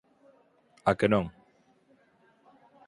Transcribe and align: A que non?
A 0.89 0.91
que 0.99 1.05
non? 1.13 1.25